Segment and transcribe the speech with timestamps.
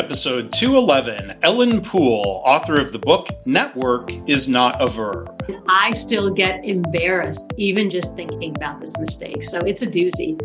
[0.00, 5.28] Episode 211 Ellen Poole, author of the book Network is Not a Verb.
[5.68, 9.44] I still get embarrassed even just thinking about this mistake.
[9.44, 10.40] So it's a doozy.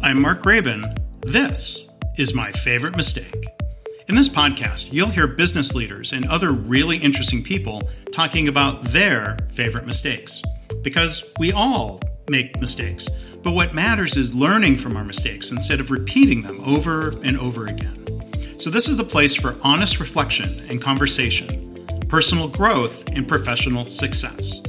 [0.00, 0.96] I'm Mark Graban.
[1.22, 3.46] This is my favorite mistake.
[4.06, 7.82] In this podcast, you'll hear business leaders and other really interesting people
[8.12, 10.40] talking about their favorite mistakes.
[10.84, 13.08] Because we all make mistakes.
[13.42, 17.66] But what matters is learning from our mistakes instead of repeating them over and over
[17.66, 17.96] again.
[18.58, 24.60] So, this is the place for honest reflection and conversation, personal growth, and professional success.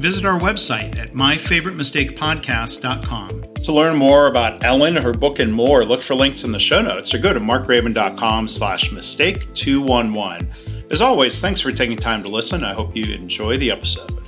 [0.00, 3.44] Visit our website at myfavoritemistakepodcast.com.
[3.62, 6.80] To learn more about Ellen, her book, and more, look for links in the show
[6.80, 10.50] notes or go to markgraban.com slash mistake 211.
[10.90, 12.64] As always, thanks for taking time to listen.
[12.64, 14.19] I hope you enjoy the episode.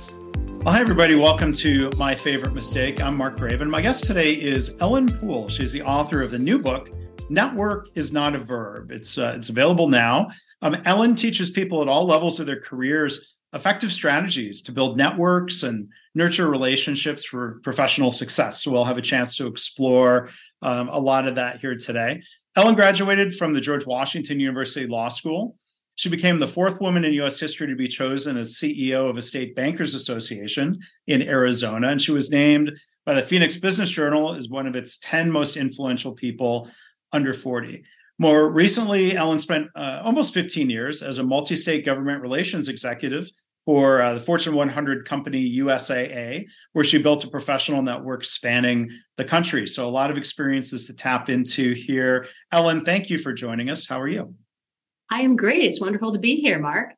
[0.63, 1.15] Well, hi, everybody.
[1.15, 3.01] Welcome to My Favorite Mistake.
[3.01, 3.69] I'm Mark Graban.
[3.69, 5.49] My guest today is Ellen Poole.
[5.49, 6.89] She's the author of the new book,
[7.29, 8.89] Network is Not a Verb.
[8.89, 10.29] It's, uh, it's available now.
[10.61, 15.63] Um, Ellen teaches people at all levels of their careers effective strategies to build networks
[15.63, 18.63] and nurture relationships for professional success.
[18.63, 20.29] So we'll have a chance to explore
[20.61, 22.21] um, a lot of that here today.
[22.55, 25.57] Ellen graduated from the George Washington University Law School.
[25.95, 27.39] She became the fourth woman in U.S.
[27.39, 30.77] history to be chosen as CEO of a state bankers association
[31.07, 31.89] in Arizona.
[31.89, 35.55] And she was named by the Phoenix Business Journal as one of its 10 most
[35.55, 36.69] influential people
[37.11, 37.83] under 40.
[38.19, 43.29] More recently, Ellen spent uh, almost 15 years as a multi state government relations executive
[43.65, 49.25] for uh, the Fortune 100 company USAA, where she built a professional network spanning the
[49.25, 49.65] country.
[49.67, 52.25] So, a lot of experiences to tap into here.
[52.51, 53.87] Ellen, thank you for joining us.
[53.87, 54.35] How are you?
[55.13, 55.61] I am great.
[55.61, 56.95] It's wonderful to be here, Mark.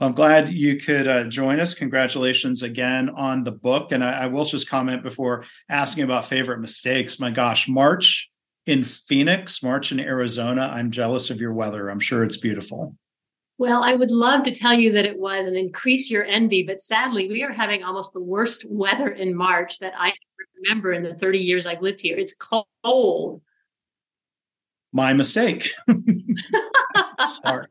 [0.00, 1.72] I'm glad you could uh, join us.
[1.72, 3.90] Congratulations again on the book.
[3.90, 7.18] And I, I, will just comment before asking about favorite mistakes.
[7.18, 8.30] My gosh, March
[8.66, 10.70] in Phoenix, March in Arizona.
[10.70, 11.88] I'm jealous of your weather.
[11.88, 12.94] I'm sure it's beautiful.
[13.56, 16.80] Well, I would love to tell you that it was and increase your envy, but
[16.80, 20.12] sadly, we are having almost the worst weather in March that I
[20.62, 22.18] remember in the 30 years I've lived here.
[22.18, 23.40] It's cold.
[24.92, 25.66] My mistake.
[27.28, 27.66] sorry.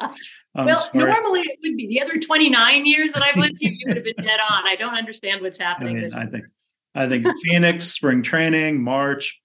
[0.55, 1.05] I'm well, sorry.
[1.05, 4.05] normally it would be the other 29 years that I've lived here, you would have
[4.05, 4.67] been dead on.
[4.67, 5.97] I don't understand what's happening.
[5.97, 6.45] I, mean, I think
[6.95, 9.41] I think Phoenix, spring training, March,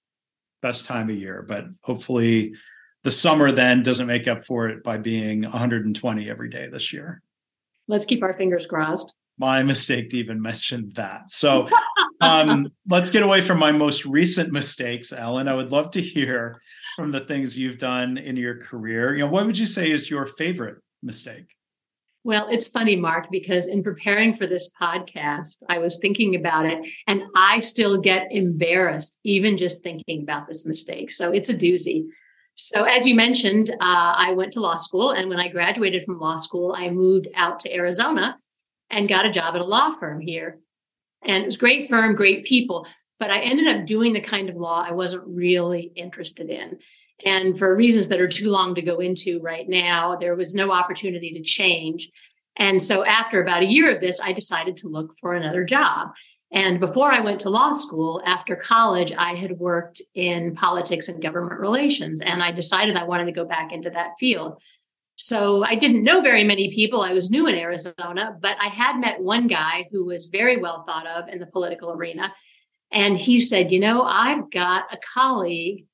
[0.61, 1.45] best time of year.
[1.47, 2.55] But hopefully
[3.03, 7.21] the summer then doesn't make up for it by being 120 every day this year.
[7.87, 9.15] Let's keep our fingers crossed.
[9.37, 11.29] My mistake to even mention that.
[11.29, 11.67] So
[12.21, 15.47] um, let's get away from my most recent mistakes, Ellen.
[15.47, 16.61] I would love to hear
[16.95, 19.13] from the things you've done in your career.
[19.13, 21.55] You know, what would you say is your favorite mistake?
[22.25, 26.79] Well, it's funny, Mark, because in preparing for this podcast, I was thinking about it
[27.07, 31.11] and I still get embarrassed even just thinking about this mistake.
[31.11, 32.05] So it's a doozy.
[32.55, 35.11] So, as you mentioned, uh, I went to law school.
[35.11, 38.37] And when I graduated from law school, I moved out to Arizona
[38.89, 40.59] and got a job at a law firm here.
[41.25, 42.87] And it was great firm, great people
[43.23, 46.77] but I ended up doing the kind of law I wasn't really interested in.
[47.23, 50.73] And for reasons that are too long to go into right now, there was no
[50.73, 52.09] opportunity to change.
[52.57, 56.09] And so after about a year of this, I decided to look for another job.
[56.51, 61.23] And before I went to law school, after college, I had worked in politics and
[61.23, 62.19] government relations.
[62.19, 64.61] And I decided I wanted to go back into that field.
[65.15, 67.03] So I didn't know very many people.
[67.03, 70.83] I was new in Arizona, but I had met one guy who was very well
[70.85, 72.33] thought of in the political arena.
[72.93, 75.85] And he said, You know, I've got a colleague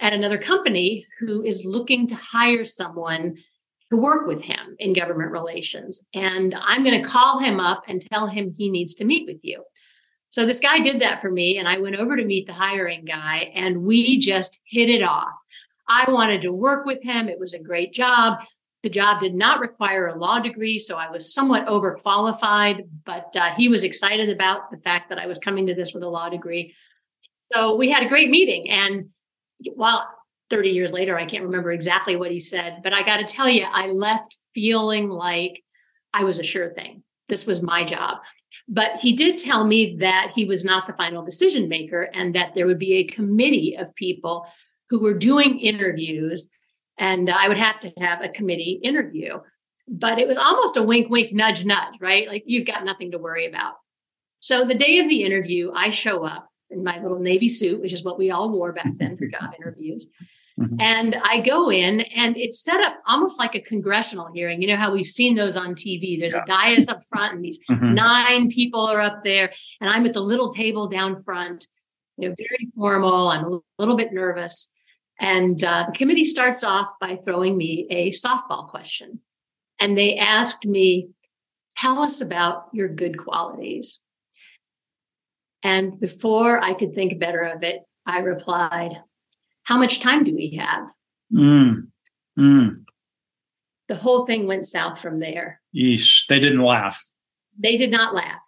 [0.00, 3.36] at another company who is looking to hire someone
[3.90, 6.04] to work with him in government relations.
[6.14, 9.38] And I'm going to call him up and tell him he needs to meet with
[9.42, 9.64] you.
[10.30, 11.58] So this guy did that for me.
[11.58, 15.32] And I went over to meet the hiring guy and we just hit it off.
[15.88, 17.28] I wanted to work with him.
[17.28, 18.40] It was a great job.
[18.82, 23.54] The job did not require a law degree, so I was somewhat overqualified, but uh,
[23.56, 26.28] he was excited about the fact that I was coming to this with a law
[26.28, 26.74] degree.
[27.52, 28.70] So we had a great meeting.
[28.70, 29.06] And
[29.74, 30.06] while
[30.50, 33.48] 30 years later, I can't remember exactly what he said, but I got to tell
[33.48, 35.62] you, I left feeling like
[36.14, 37.02] I was a sure thing.
[37.28, 38.18] This was my job.
[38.66, 42.54] But he did tell me that he was not the final decision maker and that
[42.54, 44.46] there would be a committee of people
[44.88, 46.48] who were doing interviews
[46.98, 49.38] and I would have to have a committee interview.
[49.86, 52.28] But it was almost a wink, wink, nudge, nudge, right?
[52.28, 53.74] Like you've got nothing to worry about.
[54.40, 57.92] So the day of the interview, I show up in my little navy suit, which
[57.92, 60.10] is what we all wore back then for job interviews.
[60.60, 60.76] Mm-hmm.
[60.80, 64.60] And I go in, and it's set up almost like a congressional hearing.
[64.60, 66.18] You know how we've seen those on TV.
[66.18, 66.42] There's yeah.
[66.42, 67.94] a dais up front, and these mm-hmm.
[67.94, 71.66] nine people are up there, and I'm at the little table down front.
[72.16, 73.28] you know, very formal.
[73.28, 74.70] I'm a little bit nervous.
[75.18, 79.20] And uh, the committee starts off by throwing me a softball question.
[79.80, 81.10] And they asked me,
[81.76, 84.00] Tell us about your good qualities.
[85.62, 89.00] And before I could think better of it, I replied,
[89.62, 90.88] How much time do we have?
[91.32, 91.88] Mm.
[92.38, 92.84] Mm.
[93.88, 95.60] The whole thing went south from there.
[95.74, 96.26] Yeesh.
[96.28, 97.00] They didn't laugh.
[97.58, 98.40] They did not laugh.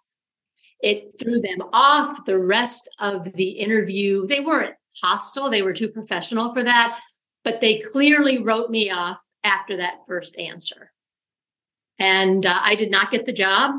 [0.81, 4.27] It threw them off the rest of the interview.
[4.27, 6.99] They weren't hostile, they were too professional for that,
[7.43, 10.91] but they clearly wrote me off after that first answer.
[11.99, 13.75] And uh, I did not get the job.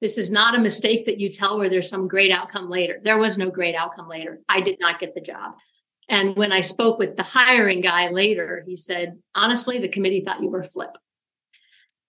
[0.00, 3.00] This is not a mistake that you tell where there's some great outcome later.
[3.02, 4.40] There was no great outcome later.
[4.48, 5.54] I did not get the job.
[6.08, 10.42] And when I spoke with the hiring guy later, he said, honestly, the committee thought
[10.42, 10.90] you were flip.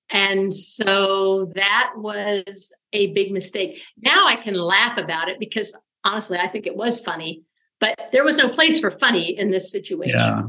[0.10, 3.82] And so that was a big mistake.
[3.98, 5.74] Now I can laugh about it because
[6.04, 7.44] honestly, I think it was funny,
[7.86, 10.16] but there was no place for funny in this situation.
[10.16, 10.42] Yeah.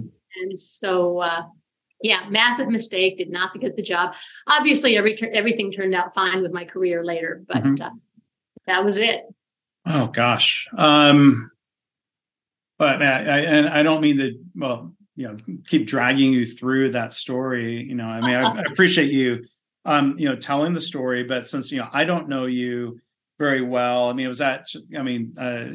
[0.42, 1.42] And so, uh,
[2.02, 3.18] yeah, massive mistake.
[3.18, 4.14] Did not get the job.
[4.46, 7.82] Obviously, every everything turned out fine with my career later, but mm-hmm.
[7.82, 7.90] uh,
[8.66, 9.22] that was it.
[9.86, 10.68] Oh gosh.
[10.76, 11.50] Um,
[12.78, 14.38] but I, I, and I don't mean to.
[14.54, 15.36] Well, you know,
[15.66, 17.82] keep dragging you through that story.
[17.82, 19.46] You know, I mean, I, I appreciate you,
[19.86, 21.22] um, you know, telling the story.
[21.24, 23.00] But since you know, I don't know you
[23.38, 24.08] very well.
[24.08, 24.66] I mean, was that?
[24.96, 25.66] I mean, uh,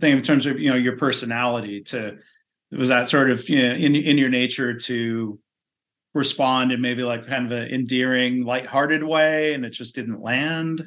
[0.00, 1.82] think in terms of you know your personality.
[1.82, 2.18] To
[2.70, 5.38] was that sort of you know in in your nature to
[6.14, 10.86] respond in maybe like kind of an endearing, lighthearted way, and it just didn't land?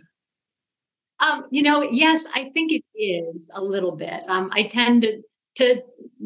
[1.19, 4.23] Um, you know, yes, I think it is a little bit.
[4.27, 5.21] Um, I tend to
[5.57, 5.81] to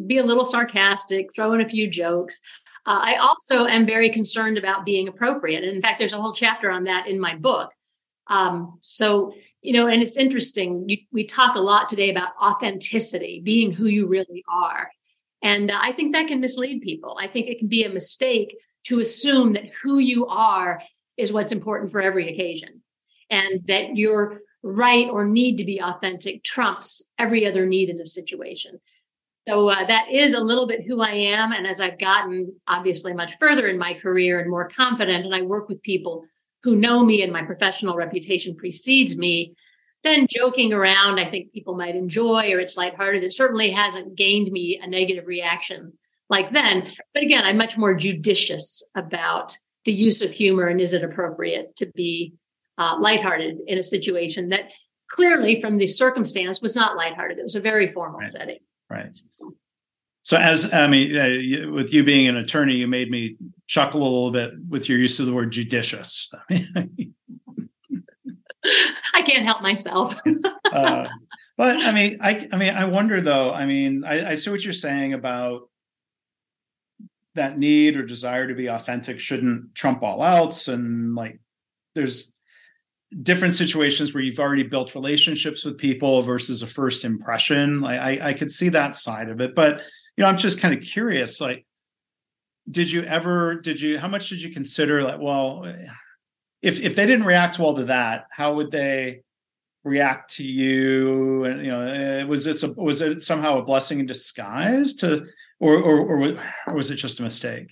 [0.07, 2.41] be a little sarcastic, throw in a few jokes.
[2.87, 6.33] Uh, I also am very concerned about being appropriate, and in fact, there's a whole
[6.33, 7.71] chapter on that in my book.
[8.27, 10.85] Um, so you know, and it's interesting.
[10.87, 14.89] You, we talk a lot today about authenticity, being who you really are,
[15.41, 17.17] and I think that can mislead people.
[17.19, 20.81] I think it can be a mistake to assume that who you are
[21.17, 22.81] is what's important for every occasion
[23.29, 28.05] and that your right or need to be authentic trumps every other need in a
[28.05, 28.79] situation.
[29.47, 31.53] So uh, that is a little bit who I am.
[31.53, 35.41] And as I've gotten obviously much further in my career and more confident, and I
[35.41, 36.25] work with people
[36.63, 39.53] who know me and my professional reputation precedes me,
[40.03, 43.23] then joking around, I think people might enjoy or it's lighthearted.
[43.23, 45.93] It certainly hasn't gained me a negative reaction
[46.29, 46.91] like then.
[47.13, 51.75] But again, I'm much more judicious about the use of humor and is it appropriate
[51.77, 52.33] to be
[52.77, 54.71] uh, lighthearted in a situation that
[55.09, 57.37] clearly, from the circumstance, was not lighthearted.
[57.37, 58.27] It was a very formal right.
[58.27, 58.59] setting.
[58.89, 59.09] Right.
[59.11, 59.53] So,
[60.29, 63.35] so as I mean, uh, with you being an attorney, you made me
[63.65, 66.29] chuckle a little bit with your use of the word judicious.
[66.51, 66.87] I
[69.23, 70.13] can't help myself.
[70.71, 71.07] uh,
[71.57, 73.51] but I mean, I, I mean, I wonder though.
[73.51, 75.67] I mean, I, I see what you're saying about
[77.33, 81.39] that need or desire to be authentic shouldn't trump all else and like
[81.95, 82.35] there's
[83.23, 88.29] different situations where you've already built relationships with people versus a first impression like I,
[88.29, 89.81] I could see that side of it but
[90.19, 91.65] you know i'm just kind of curious like
[92.69, 95.63] did you ever did you how much did you consider like well
[96.61, 99.21] if if they didn't react well to that how would they
[99.85, 103.99] react to you and you know eh, was this a, was it somehow a blessing
[103.99, 105.25] in disguise to
[105.59, 106.37] or, or,
[106.67, 107.71] or, was it just a mistake?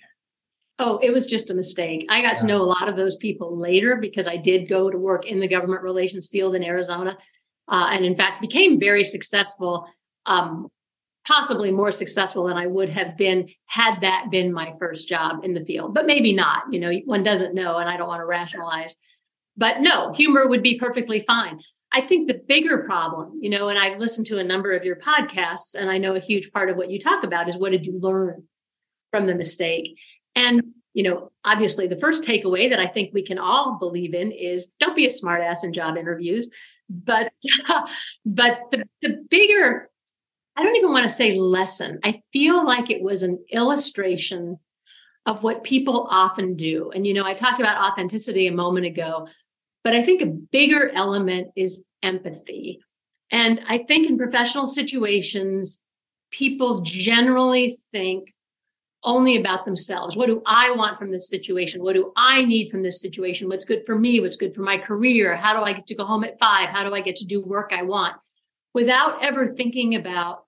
[0.79, 2.05] Oh, it was just a mistake.
[2.09, 2.41] I got yeah.
[2.41, 5.39] to know a lot of those people later because I did go to work in
[5.39, 7.17] the government relations field in Arizona,
[7.67, 9.87] uh, and in fact became very successful,
[10.25, 10.67] um,
[11.27, 15.53] possibly more successful than I would have been had that been my first job in
[15.53, 15.93] the field.
[15.93, 16.63] But maybe not.
[16.71, 18.95] You know, one doesn't know, and I don't want to rationalize.
[19.57, 21.59] But no, humor would be perfectly fine.
[21.91, 24.97] I think the bigger problem, you know, and I've listened to a number of your
[24.97, 27.85] podcasts, and I know a huge part of what you talk about is what did
[27.85, 28.43] you learn
[29.11, 29.97] from the mistake?
[30.35, 30.61] And,
[30.93, 34.67] you know, obviously the first takeaway that I think we can all believe in is
[34.79, 36.49] don't be a smartass in job interviews.
[36.89, 37.31] But,
[38.25, 39.89] but the, the bigger,
[40.57, 41.99] I don't even want to say lesson.
[42.03, 44.57] I feel like it was an illustration
[45.27, 46.89] of what people often do.
[46.89, 49.27] And, you know, I talked about authenticity a moment ago.
[49.83, 52.79] But I think a bigger element is empathy.
[53.31, 55.81] And I think in professional situations,
[56.31, 58.33] people generally think
[59.03, 60.17] only about themselves.
[60.17, 61.83] What do I want from this situation?
[61.83, 63.47] What do I need from this situation?
[63.47, 64.19] What's good for me?
[64.19, 65.35] What's good for my career?
[65.35, 66.69] How do I get to go home at five?
[66.69, 68.15] How do I get to do work I want?
[68.73, 70.46] Without ever thinking about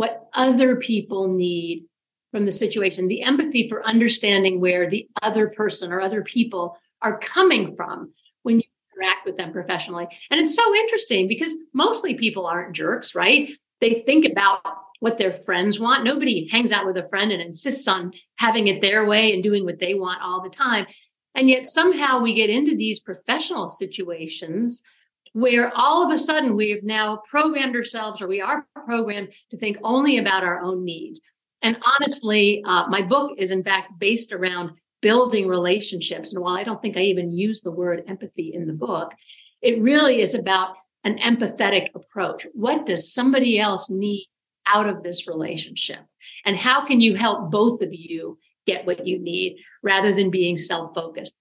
[0.00, 1.84] what other people need
[2.30, 7.18] from the situation, the empathy for understanding where the other person or other people are
[7.18, 8.10] coming from
[8.42, 8.64] when you
[8.96, 10.08] interact with them professionally.
[10.30, 13.50] And it's so interesting because mostly people aren't jerks, right?
[13.82, 14.62] They think about
[15.00, 16.02] what their friends want.
[16.02, 19.66] Nobody hangs out with a friend and insists on having it their way and doing
[19.66, 20.86] what they want all the time.
[21.34, 24.82] And yet somehow we get into these professional situations
[25.32, 29.76] where all of a sudden we've now programmed ourselves or we are programmed to think
[29.82, 31.20] only about our own needs.
[31.62, 34.72] And honestly, uh, my book is in fact based around
[35.02, 36.32] building relationships.
[36.32, 39.14] And while I don't think I even use the word empathy in the book,
[39.62, 42.46] it really is about an empathetic approach.
[42.52, 44.26] What does somebody else need
[44.66, 46.00] out of this relationship?
[46.44, 50.56] And how can you help both of you get what you need rather than being
[50.56, 51.36] self focused?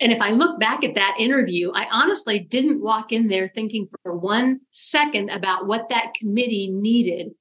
[0.00, 3.88] And if I look back at that interview, I honestly didn't walk in there thinking
[4.02, 7.32] for one second about what that committee needed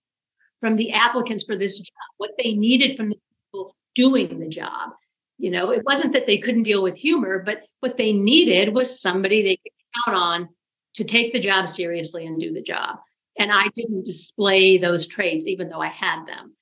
[0.62, 4.92] from the applicants for this job, what they needed from the people doing the job.
[5.38, 9.02] You know, it wasn't that they couldn't deal with humor, but what they needed was
[9.02, 9.74] somebody they could
[10.06, 10.50] count on
[10.94, 12.98] to take the job seriously and do the job.
[13.38, 16.56] And I didn't display those traits, even though I had them.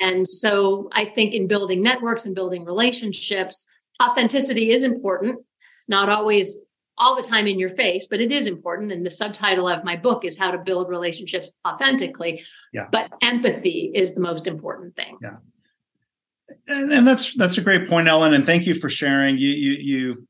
[0.00, 3.66] And so I think in building networks and building relationships,
[4.02, 5.40] authenticity is important,
[5.86, 6.60] not always
[6.98, 8.92] all the time in your face, but it is important.
[8.92, 12.42] And the subtitle of my book is How to Build Relationships Authentically.
[12.72, 12.86] Yeah.
[12.90, 15.16] But empathy is the most important thing.
[15.22, 15.36] Yeah.
[16.66, 18.34] And, and that's that's a great point, Ellen.
[18.34, 19.38] And thank you for sharing.
[19.38, 20.28] You you you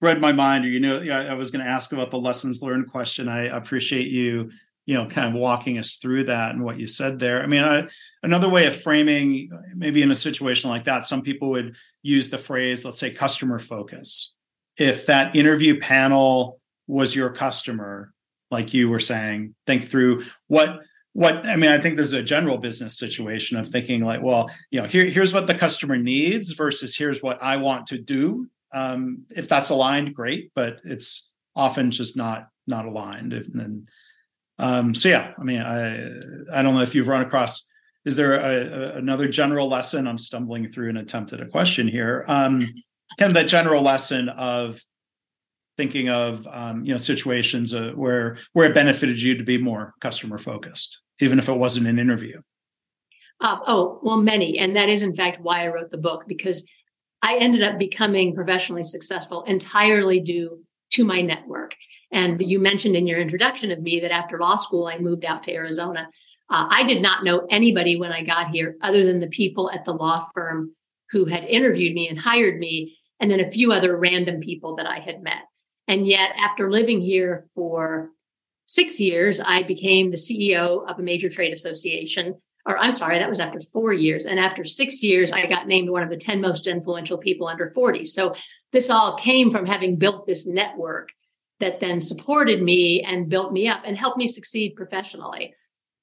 [0.00, 2.90] read my mind, or you know, I was going to ask about the lessons learned
[2.90, 3.28] question.
[3.28, 4.50] I appreciate you
[4.86, 7.62] you know kind of walking us through that and what you said there i mean
[7.62, 7.86] I,
[8.22, 12.38] another way of framing maybe in a situation like that some people would use the
[12.38, 14.34] phrase let's say customer focus
[14.78, 18.12] if that interview panel was your customer
[18.50, 20.80] like you were saying think through what
[21.12, 24.50] what i mean i think this is a general business situation of thinking like well
[24.70, 28.48] you know here, here's what the customer needs versus here's what i want to do
[28.72, 33.88] um, if that's aligned great but it's often just not not aligned and
[34.60, 36.18] um, so yeah, I mean, I
[36.52, 37.66] I don't know if you've run across.
[38.04, 40.06] Is there a, a, another general lesson?
[40.06, 42.24] I'm stumbling through an attempt at a question here.
[42.26, 42.72] Um,
[43.18, 44.80] kind of that general lesson of
[45.76, 49.94] thinking of um, you know situations uh, where where it benefited you to be more
[50.00, 52.40] customer focused, even if it wasn't an interview.
[53.40, 56.66] Uh, oh well, many, and that is in fact why I wrote the book because
[57.22, 61.74] I ended up becoming professionally successful entirely due to my network.
[62.12, 65.42] And you mentioned in your introduction of me that after law school, I moved out
[65.44, 66.08] to Arizona.
[66.50, 69.84] Uh, I did not know anybody when I got here other than the people at
[69.84, 70.74] the law firm
[71.10, 74.86] who had interviewed me and hired me, and then a few other random people that
[74.86, 75.42] I had met.
[75.88, 78.10] And yet, after living here for
[78.66, 82.40] six years, I became the CEO of a major trade association.
[82.66, 84.26] Or I'm sorry, that was after four years.
[84.26, 87.66] And after six years, I got named one of the 10 most influential people under
[87.66, 88.04] 40.
[88.04, 88.34] So
[88.72, 91.10] this all came from having built this network
[91.58, 95.54] that then supported me and built me up and helped me succeed professionally.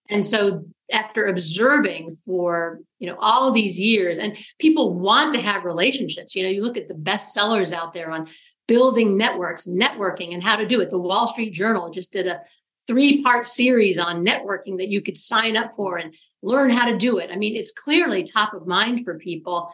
[0.10, 5.66] And so after observing for, you know, all these years and people want to have
[5.66, 8.28] relationships, you know, you look at the best sellers out there on
[8.68, 10.90] building networks, networking and how to do it.
[10.90, 12.42] The Wall Street Journal just did a
[12.88, 16.98] three part series on networking that you could sign up for and learn how to
[16.98, 17.30] do it.
[17.32, 19.74] I mean, it's clearly top of mind for people.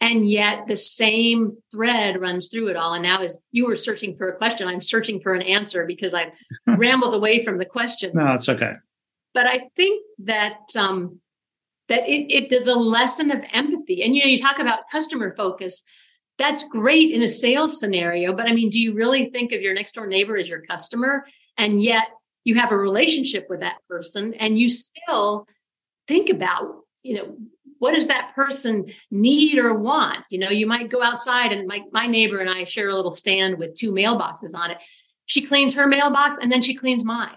[0.00, 2.94] And yet the same thread runs through it all.
[2.94, 6.12] And now, as you were searching for a question, I'm searching for an answer because
[6.12, 6.32] I've
[6.66, 8.10] rambled away from the question.
[8.14, 8.72] No, it's okay.
[9.34, 11.20] But I think that um,
[11.88, 15.84] that it, it the lesson of empathy, and you know, you talk about customer focus.
[16.36, 19.72] That's great in a sales scenario, but I mean, do you really think of your
[19.72, 21.24] next door neighbor as your customer?
[21.56, 22.08] And yet
[22.42, 25.46] you have a relationship with that person, and you still
[26.08, 27.36] think about you know
[27.78, 30.24] what does that person need or want?
[30.30, 33.10] You know, you might go outside and my, my neighbor and I share a little
[33.10, 34.78] stand with two mailboxes on it.
[35.26, 37.36] She cleans her mailbox and then she cleans mine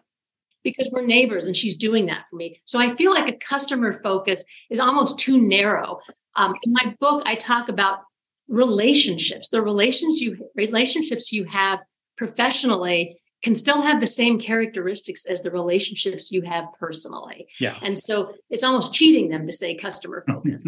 [0.72, 2.60] because we're neighbors and she's doing that for me.
[2.66, 6.00] So I feel like a customer focus is almost too narrow.
[6.36, 8.00] Um, in my book, I talk about
[8.48, 11.80] relationships, the relations you relationships you have
[12.18, 17.48] professionally can still have the same characteristics as the relationships you have personally.
[17.60, 17.78] Yeah.
[17.84, 20.68] And so it's almost cheating them to say customer focus.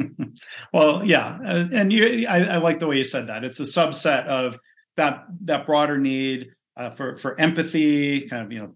[0.71, 1.39] well, yeah.
[1.43, 3.43] Uh, and you, I, I, like the way you said that.
[3.43, 4.59] It's a subset of
[4.97, 8.75] that, that broader need uh, for, for empathy, kind of, you know,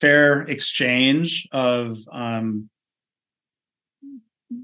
[0.00, 2.70] fair exchange of um,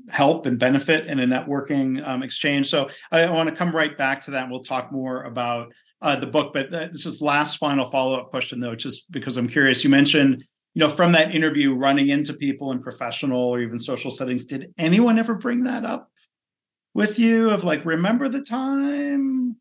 [0.08, 2.66] help and benefit in a networking um, exchange.
[2.66, 4.50] So I, want to come right back to that.
[4.50, 6.52] We'll talk more about uh, the book.
[6.52, 9.84] But uh, this is last final follow up question though, just because I'm curious.
[9.84, 10.42] You mentioned
[10.74, 14.44] you know from that interview running into people in professional or even social settings.
[14.44, 16.10] Did anyone ever bring that up
[16.94, 19.56] with you of like remember the time?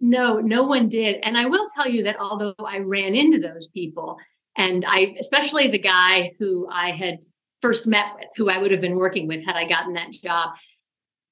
[0.00, 1.20] No, no one did.
[1.22, 4.18] And I will tell you that although I ran into those people,
[4.56, 7.18] and I especially the guy who I had
[7.60, 10.50] first met with, who I would have been working with had I gotten that job.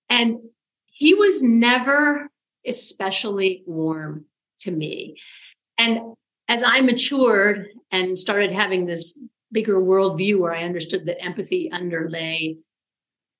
[0.08, 0.38] And
[0.86, 2.30] he was never
[2.66, 4.26] especially warm
[4.60, 5.16] to me.
[5.78, 6.14] And
[6.48, 9.18] as I matured and started having this
[9.52, 12.56] bigger worldview where I understood that empathy underlay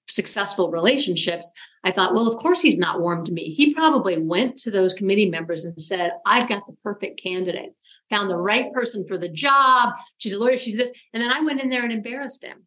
[0.08, 1.52] successful relationships,
[1.84, 3.50] I thought, well, of course he's not warm to me.
[3.50, 7.74] He probably went to those committee members and said, I've got the perfect candidate,
[8.10, 9.94] found the right person for the job.
[10.18, 10.92] She's a lawyer, she's this.
[11.14, 12.66] And then I went in there and embarrassed him.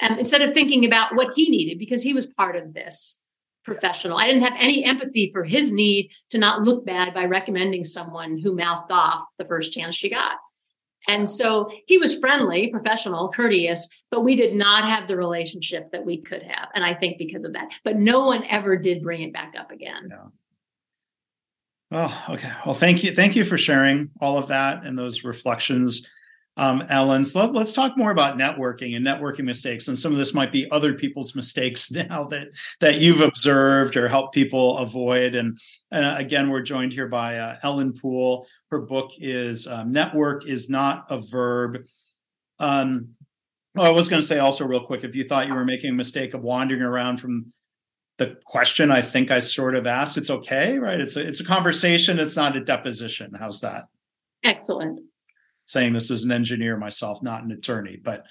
[0.00, 3.22] Um, instead of thinking about what he needed, because he was part of this
[3.66, 4.16] professional.
[4.16, 8.38] I didn't have any empathy for his need to not look bad by recommending someone
[8.38, 10.36] who mouthed off the first chance she got.
[11.08, 16.04] And so he was friendly, professional, courteous, but we did not have the relationship that
[16.04, 16.68] we could have.
[16.74, 19.70] And I think because of that, but no one ever did bring it back up
[19.70, 20.08] again.
[20.10, 20.24] Yeah.
[21.92, 22.52] Oh, okay.
[22.64, 23.14] Well, thank you.
[23.14, 26.08] Thank you for sharing all of that and those reflections
[26.58, 27.24] um, Ellen.
[27.24, 29.88] So let, us talk more about networking and networking mistakes.
[29.88, 32.48] And some of this might be other people's mistakes now that
[32.80, 35.34] that you've observed or helped people avoid.
[35.34, 35.58] And
[35.92, 38.46] uh, again, we're joined here by uh, Ellen Poole.
[38.70, 41.84] Her book is um, "Network is Not a Verb."
[42.58, 43.10] Um,
[43.76, 45.90] oh, I was going to say also real quick, if you thought you were making
[45.90, 47.52] a mistake of wandering around from
[48.18, 51.00] the question I think I sort of asked, it's okay, right?
[51.00, 52.18] It's a it's a conversation.
[52.18, 53.32] It's not a deposition.
[53.38, 53.84] How's that?
[54.42, 55.00] Excellent
[55.66, 57.96] saying this as an engineer myself, not an attorney.
[58.02, 58.24] But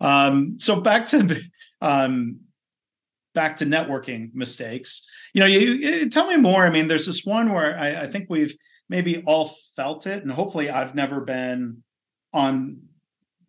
[0.00, 1.40] um, so back to
[1.80, 2.40] um,
[3.34, 5.06] back to networking mistakes.
[5.34, 6.64] You know, you, you, tell me more.
[6.64, 8.54] I mean, there's this one where I, I think we've
[8.88, 11.82] maybe all felt it, and hopefully, I've never been
[12.32, 12.80] on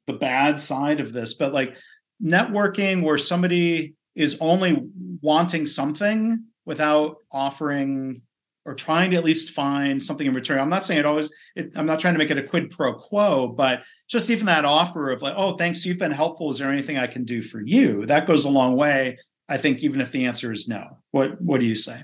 [0.08, 1.78] the bad side of this, but like
[2.22, 4.84] networking where somebody is only
[5.22, 8.22] wanting something without offering
[8.66, 10.60] or trying to at least find something in return.
[10.60, 12.94] I'm not saying it always, it, I'm not trying to make it a quid pro
[12.94, 16.50] quo, but just even that offer of like, oh, thanks, you've been helpful.
[16.50, 18.06] Is there anything I can do for you?
[18.06, 19.18] That goes a long way.
[19.48, 20.98] I think even if the answer is no.
[21.12, 22.04] What What do you say?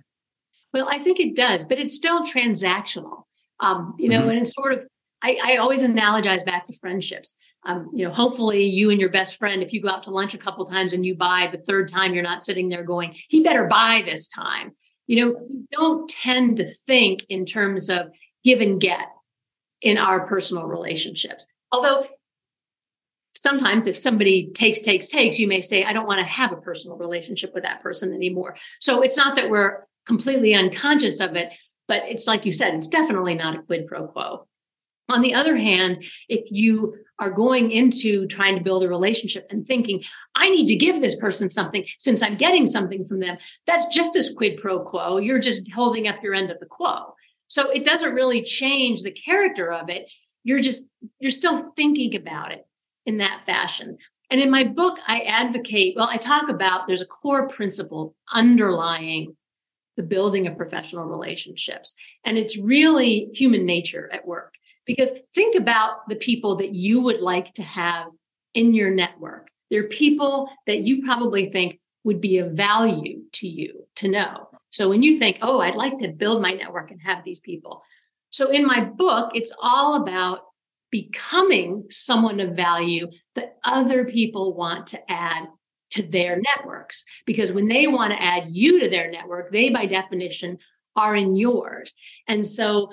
[0.73, 3.23] Well, I think it does, but it's still transactional.
[3.59, 4.29] Um, you know, mm-hmm.
[4.29, 4.79] and it's sort of
[5.21, 7.37] I, I, always analogize back to friendships.
[7.65, 10.33] Um, you know, hopefully you and your best friend, if you go out to lunch
[10.35, 13.41] a couple times and you buy the third time, you're not sitting there going, he
[13.41, 14.73] better buy this time
[15.07, 18.07] you know, we don't tend to think in terms of
[18.43, 19.07] give and get
[19.81, 21.47] in our personal relationships.
[21.71, 22.07] Although
[23.35, 26.57] sometimes if somebody takes, takes, takes, you may say, I don't want to have a
[26.57, 28.55] personal relationship with that person anymore.
[28.79, 31.53] So it's not that we're completely unconscious of it,
[31.87, 34.47] but it's like you said, it's definitely not a quid pro quo.
[35.09, 39.65] On the other hand, if you are going into trying to build a relationship and
[39.65, 40.03] thinking,
[40.35, 43.37] I need to give this person something since I'm getting something from them,
[43.67, 45.17] that's just as quid pro quo.
[45.17, 47.13] You're just holding up your end of the quo.
[47.47, 50.11] So it doesn't really change the character of it.
[50.43, 50.85] You're just,
[51.19, 52.65] you're still thinking about it
[53.05, 53.97] in that fashion.
[54.31, 59.37] And in my book, I advocate, well, I talk about there's a core principle underlying
[59.97, 61.95] the building of professional relationships.
[62.23, 64.55] And it's really human nature at work.
[64.85, 68.07] Because think about the people that you would like to have
[68.53, 69.49] in your network.
[69.69, 74.49] They're people that you probably think would be of value to you to know.
[74.69, 77.81] So when you think, oh, I'd like to build my network and have these people.
[78.29, 80.41] So in my book, it's all about
[80.91, 85.47] becoming someone of value that other people want to add
[85.91, 87.05] to their networks.
[87.25, 90.59] Because when they want to add you to their network, they by definition
[90.95, 91.93] are in yours.
[92.27, 92.91] And so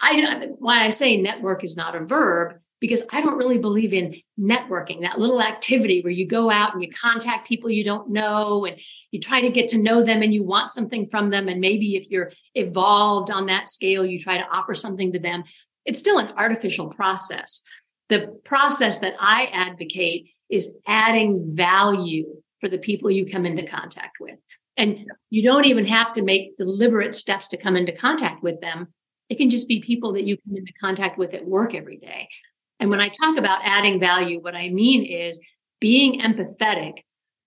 [0.00, 3.92] I don't why I say network is not a verb because I don't really believe
[3.92, 8.10] in networking, that little activity where you go out and you contact people you don't
[8.10, 8.78] know and
[9.10, 11.48] you try to get to know them and you want something from them.
[11.48, 15.44] And maybe if you're evolved on that scale, you try to offer something to them.
[15.86, 17.62] It's still an artificial process.
[18.08, 22.26] The process that I advocate is adding value
[22.60, 24.38] for the people you come into contact with.
[24.76, 28.88] And you don't even have to make deliberate steps to come into contact with them
[29.28, 32.28] it can just be people that you come into contact with at work every day.
[32.78, 35.40] And when I talk about adding value, what I mean is
[35.80, 36.98] being empathetic,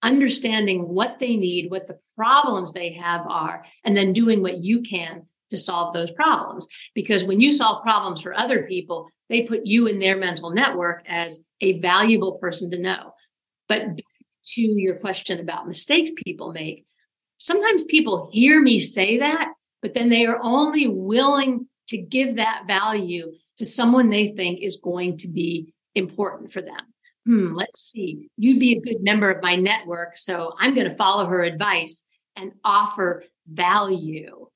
[0.02, 4.82] understanding what they need, what the problems they have are, and then doing what you
[4.82, 6.68] can to solve those problems.
[6.94, 11.04] Because when you solve problems for other people, they put you in their mental network
[11.08, 13.14] as a valuable person to know.
[13.68, 13.84] But
[14.54, 16.86] to your question about mistakes people make,
[17.38, 19.50] sometimes people hear me say that,
[19.82, 24.80] but then they are only willing to give that value to someone they think is
[24.84, 26.80] going to be important for them.
[27.26, 28.30] Hmm, let's see.
[28.38, 32.06] You'd be a good member of my network, so I'm going to follow her advice
[32.36, 34.48] and offer value.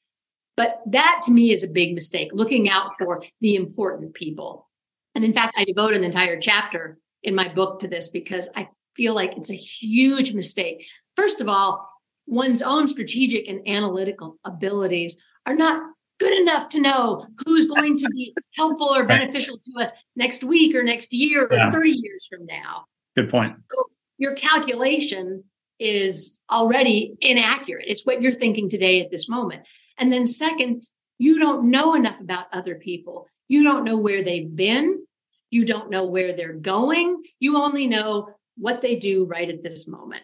[0.56, 4.70] But that to me is a big mistake, looking out for the important people.
[5.16, 8.70] And in fact, I devote an entire chapter in my book to this because I
[8.96, 10.86] feel like it's a huge mistake.
[11.16, 11.90] First of all,
[12.26, 15.82] one's own strategic and analytical abilities are not
[16.24, 20.74] good enough to know who's going to be helpful or beneficial to us next week
[20.74, 21.70] or next year or yeah.
[21.70, 22.86] 30 years from now.
[23.16, 23.56] Good point.
[23.70, 23.86] So
[24.18, 25.44] your calculation
[25.80, 27.86] is already inaccurate.
[27.88, 29.68] It's what you're thinking today at this moment.
[29.98, 30.84] And then, second,
[31.18, 33.28] you don't know enough about other people.
[33.50, 35.06] You don't know where they've been.
[35.50, 37.22] You don't know where they're going.
[37.40, 40.24] You only know what they do right at this moment.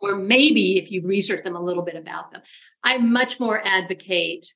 [0.00, 2.40] Or maybe if you've researched them a little bit about them.
[2.82, 4.46] I much more advocate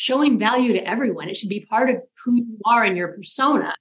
[0.00, 1.28] showing value to everyone.
[1.28, 3.74] It should be part of who you are and your persona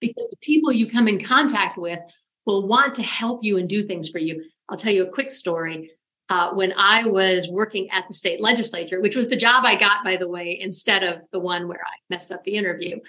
[0.00, 1.98] because the people you come in contact with
[2.46, 4.42] will want to help you and do things for you.
[4.70, 5.90] I'll tell you a quick story.
[6.30, 10.02] Uh, when I was working at the state legislature, which was the job I got,
[10.02, 13.00] by the way, instead of the one where I messed up the interview,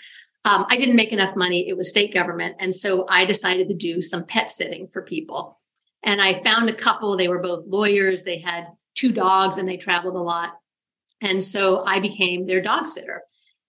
[0.43, 1.69] um, I didn't make enough money.
[1.69, 2.57] It was state government.
[2.59, 5.61] And so I decided to do some pet sitting for people.
[6.03, 9.77] And I found a couple, they were both lawyers, they had two dogs, and they
[9.77, 10.55] traveled a lot.
[11.23, 13.23] And so I became their dog sitter.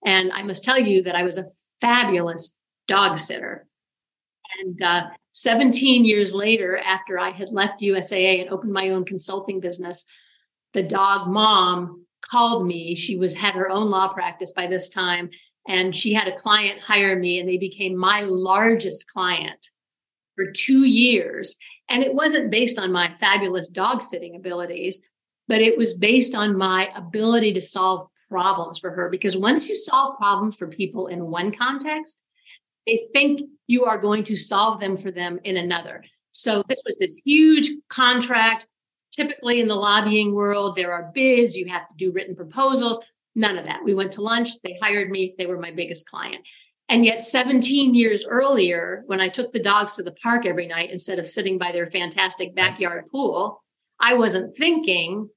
[0.05, 1.47] And I must tell you that I was a
[1.81, 3.65] fabulous dog sitter.
[4.59, 9.61] And uh, 17 years later, after I had left USAA and opened my own consulting
[9.61, 10.05] business,
[10.73, 12.95] the dog mom called me.
[12.95, 15.29] She was had her own law practice by this time,
[15.67, 19.71] and she had a client hire me, and they became my largest client
[20.35, 21.55] for two years.
[21.89, 25.01] And it wasn't based on my fabulous dog sitting abilities,
[25.47, 29.09] but it was based on my ability to solve problems for her.
[29.09, 32.19] Because once you solve problems for people in one context,
[32.85, 36.03] they think you are going to solve them for them in another.
[36.31, 38.67] So this was this huge contract.
[39.11, 42.99] Typically in the lobbying world, there are bids, you have to do written proposals.
[43.33, 43.83] None of that.
[43.83, 46.45] We went to lunch, they hired me, they were my biggest client.
[46.87, 50.91] And yet, 17 years earlier, when I took the dogs to the park every night
[50.91, 53.63] instead of sitting by their fantastic backyard pool,
[53.99, 55.29] I wasn't thinking,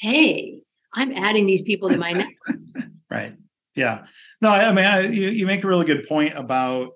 [0.00, 0.60] hey,
[0.94, 2.58] I'm adding these people to my network.
[3.10, 3.34] right.
[3.74, 4.06] Yeah.
[4.40, 6.90] No, I, I mean, I, you, you make a really good point about,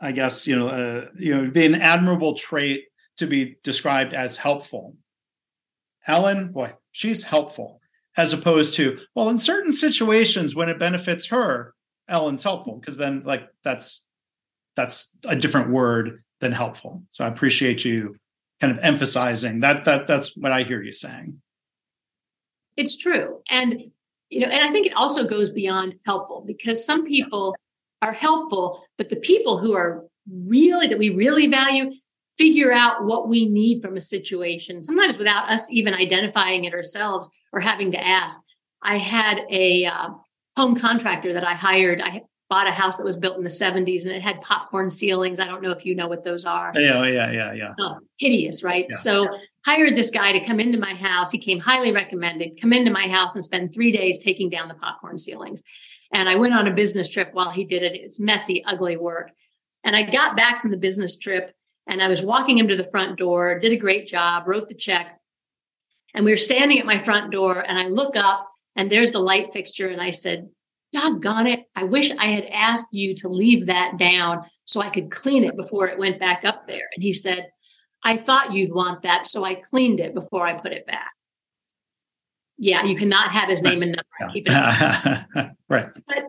[0.00, 2.84] I guess, you know, uh, you know, being an admirable trait
[3.18, 4.96] to be described as helpful.
[6.06, 7.80] Ellen, boy, she's helpful,
[8.16, 11.74] as opposed to, well, in certain situations when it benefits her,
[12.08, 14.06] Ellen's helpful, because then like that's
[14.76, 17.02] that's a different word than helpful.
[17.10, 18.16] So I appreciate you
[18.60, 21.40] kind of emphasizing that that that's what I hear you saying.
[22.78, 23.42] It's true.
[23.50, 23.90] And
[24.30, 27.56] you know, and I think it also goes beyond helpful because some people
[28.02, 31.90] are helpful, but the people who are really that we really value
[32.36, 37.28] figure out what we need from a situation, sometimes without us even identifying it ourselves
[37.52, 38.38] or having to ask.
[38.80, 40.10] I had a uh,
[40.56, 42.00] home contractor that I hired.
[42.00, 45.40] I bought a house that was built in the 70s and it had popcorn ceilings.
[45.40, 46.72] I don't know if you know what those are.
[46.76, 47.74] Yeah, yeah, yeah, yeah.
[47.78, 48.86] Oh, hideous, right?
[48.88, 48.96] Yeah.
[48.96, 49.28] So
[49.64, 51.30] hired this guy to come into my house.
[51.30, 54.74] He came highly recommended, come into my house and spend three days taking down the
[54.74, 55.62] popcorn ceilings.
[56.12, 57.94] And I went on a business trip while he did it.
[57.94, 59.30] It's messy, ugly work.
[59.84, 61.54] And I got back from the business trip
[61.86, 64.74] and I was walking him to the front door, did a great job, wrote the
[64.74, 65.20] check.
[66.14, 69.18] And we were standing at my front door and I look up and there's the
[69.18, 69.88] light fixture.
[69.88, 70.48] And I said,
[70.92, 71.64] Doggone it.
[71.76, 75.54] I wish I had asked you to leave that down so I could clean it
[75.54, 76.88] before it went back up there.
[76.94, 77.50] And he said,
[78.02, 81.12] I thought you'd want that, so I cleaned it before I put it back.
[82.56, 84.34] Yeah, you cannot have his name and number.
[84.34, 85.50] Yeah.
[85.68, 85.88] right.
[86.06, 86.24] But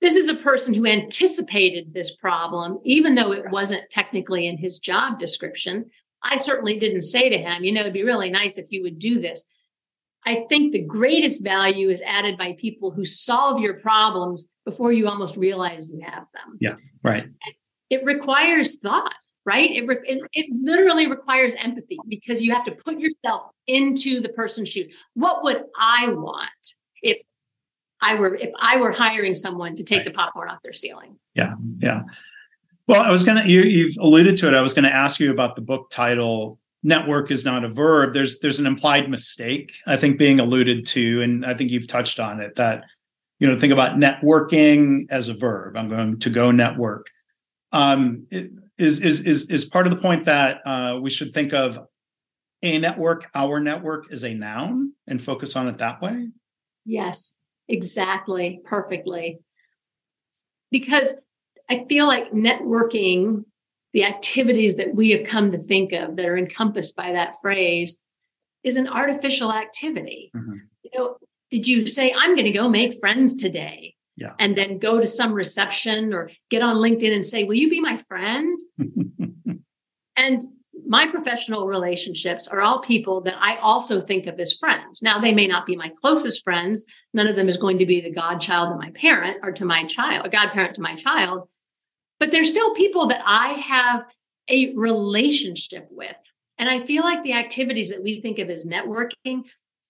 [0.00, 4.78] this is a person who anticipated this problem, even though it wasn't technically in his
[4.78, 5.90] job description.
[6.22, 8.98] I certainly didn't say to him, you know, it'd be really nice if you would
[8.98, 9.46] do this.
[10.24, 15.08] I think the greatest value is added by people who solve your problems before you
[15.08, 16.58] almost realize you have them.
[16.60, 17.26] Yeah, right.
[17.88, 19.70] It requires thought right?
[19.70, 24.28] It, re- it, it literally requires empathy because you have to put yourself into the
[24.30, 24.92] person's shoes.
[25.14, 27.18] What would I want if
[28.00, 30.06] I were if I were hiring someone to take right.
[30.06, 31.16] the popcorn off their ceiling?
[31.34, 32.02] Yeah, yeah.
[32.86, 34.54] Well, I was gonna you, you've alluded to it.
[34.54, 36.58] I was going to ask you about the book title.
[36.82, 38.12] Network is not a verb.
[38.12, 42.20] There's there's an implied mistake I think being alluded to, and I think you've touched
[42.20, 42.84] on it that
[43.40, 45.76] you know think about networking as a verb.
[45.76, 47.08] I'm going to go network.
[47.72, 51.52] Um, it, is is is is part of the point that uh, we should think
[51.52, 51.78] of
[52.62, 56.28] a network, our network, as a noun and focus on it that way?
[56.84, 57.34] Yes,
[57.68, 59.38] exactly, perfectly.
[60.70, 61.20] Because
[61.68, 63.44] I feel like networking,
[63.92, 68.00] the activities that we have come to think of that are encompassed by that phrase,
[68.64, 70.30] is an artificial activity.
[70.34, 70.56] Mm-hmm.
[70.82, 71.16] You know,
[71.50, 73.94] did you say, I'm going to go make friends today?
[74.18, 74.34] Yeah.
[74.40, 77.80] And then go to some reception or get on LinkedIn and say, Will you be
[77.80, 78.58] my friend?
[80.16, 80.48] and
[80.86, 85.02] my professional relationships are all people that I also think of as friends.
[85.02, 86.84] Now, they may not be my closest friends.
[87.14, 89.84] None of them is going to be the godchild of my parent or to my
[89.84, 91.48] child, a godparent to my child.
[92.18, 94.04] But they're still people that I have
[94.48, 96.16] a relationship with.
[96.58, 99.44] And I feel like the activities that we think of as networking,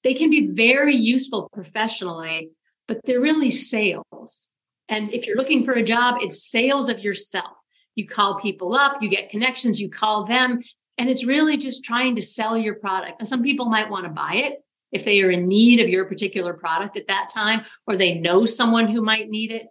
[0.05, 2.51] they can be very useful professionally,
[2.89, 4.49] but they're really sales.
[4.89, 7.53] And if you're looking for a job, it's sales of yourself.
[7.95, 10.61] You call people up, you get connections, you call them,
[10.97, 13.21] and it's really just trying to sell your product.
[13.21, 16.07] And some people might want to buy it if they are in need of your
[16.07, 19.67] particular product at that time, or they know someone who might need it.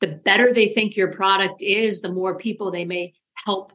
[0.00, 3.72] The better they think your product is, the more people they may help,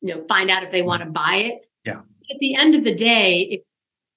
[0.00, 1.66] you know, find out if they want to buy it.
[1.84, 2.00] Yeah.
[2.30, 3.60] At the end of the day, if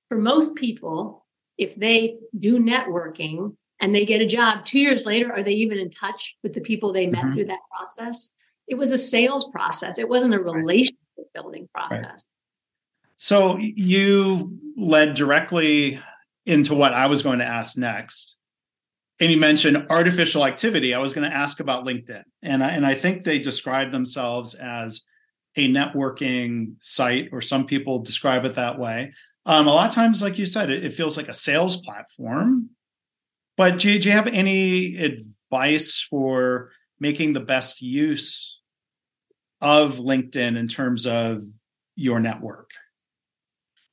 [0.10, 1.26] for most people,
[1.58, 5.78] if they do networking and they get a job two years later, are they even
[5.78, 7.32] in touch with the people they met mm-hmm.
[7.34, 8.32] through that process?
[8.66, 10.00] It was a sales process.
[10.00, 10.96] It wasn't a relationship
[11.34, 12.02] building process.
[12.02, 12.24] Right.
[13.18, 16.00] So you led directly
[16.46, 18.38] into what I was going to ask next.
[19.20, 20.94] And you mentioned artificial activity.
[20.94, 22.24] I was going to ask about LinkedIn.
[22.42, 25.02] And I, and I think they describe themselves as
[25.58, 29.12] a networking site, or some people describe it that way.
[29.46, 32.70] Um, a lot of times, like you said, it, it feels like a sales platform.
[33.58, 38.60] But do, do you have any advice for making the best use
[39.62, 41.42] of LinkedIn in terms of
[41.96, 42.72] your network?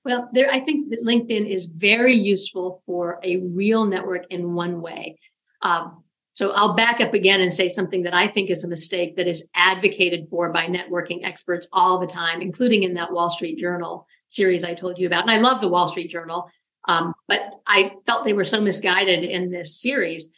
[0.04, 4.80] Well, there, I think that LinkedIn is very useful for a real network in one
[4.80, 5.18] way.
[5.60, 9.16] Um, so I'll back up again and say something that I think is a mistake
[9.16, 13.58] that is advocated for by networking experts all the time, including in that Wall Street
[13.58, 15.22] Journal series I told you about.
[15.22, 16.48] And I love the Wall Street Journal,
[16.88, 20.30] um, but I felt they were so misguided in this series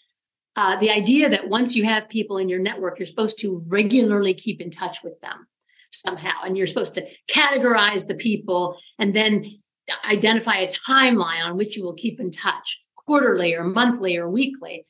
[0.56, 4.34] uh, the idea that once you have people in your network, you're supposed to regularly
[4.34, 5.46] keep in touch with them
[5.90, 6.42] somehow.
[6.44, 9.46] And you're supposed to categorize the people and then
[10.08, 14.86] identify a timeline on which you will keep in touch quarterly or monthly or weekly.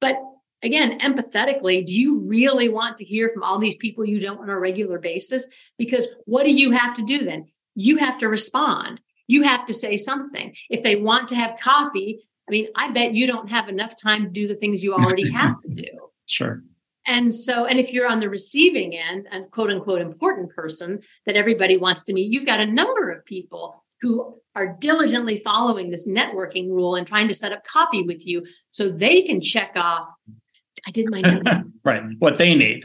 [0.00, 0.18] But
[0.62, 4.50] again, empathetically, do you really want to hear from all these people you don't on
[4.50, 5.48] a regular basis?
[5.78, 7.46] Because what do you have to do then?
[7.74, 9.00] You have to respond.
[9.26, 10.54] You have to say something.
[10.70, 14.24] If they want to have coffee, I mean, I bet you don't have enough time
[14.24, 15.88] to do the things you already have to do.
[16.26, 16.62] Sure.
[17.06, 21.36] And so, and if you're on the receiving end, and quote unquote important person that
[21.36, 26.08] everybody wants to meet, you've got a number of people who are diligently following this
[26.08, 30.08] networking rule and trying to set up copy with you so they can check off,
[30.86, 31.72] I did my name.
[31.84, 32.02] right.
[32.18, 32.84] What they need.